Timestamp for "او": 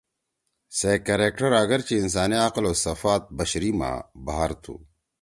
2.57-2.71